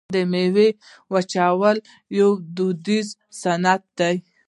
[0.15, 0.67] د میوو
[1.13, 1.77] وچول
[2.19, 3.07] یو دودیز
[3.41, 4.15] صنعت دی.